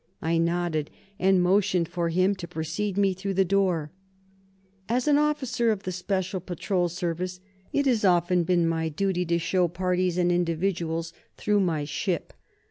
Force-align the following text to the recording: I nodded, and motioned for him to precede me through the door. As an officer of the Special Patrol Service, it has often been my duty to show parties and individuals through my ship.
I 0.23 0.39
nodded, 0.39 0.89
and 1.19 1.43
motioned 1.43 1.87
for 1.87 2.09
him 2.09 2.33
to 2.37 2.47
precede 2.47 2.97
me 2.97 3.13
through 3.13 3.35
the 3.35 3.45
door. 3.45 3.91
As 4.89 5.07
an 5.07 5.19
officer 5.19 5.69
of 5.69 5.83
the 5.83 5.91
Special 5.91 6.39
Patrol 6.39 6.89
Service, 6.89 7.39
it 7.71 7.85
has 7.85 8.03
often 8.03 8.43
been 8.43 8.67
my 8.67 8.89
duty 8.89 9.27
to 9.27 9.37
show 9.37 9.67
parties 9.67 10.17
and 10.17 10.31
individuals 10.31 11.13
through 11.37 11.59
my 11.59 11.83
ship. 11.83 12.33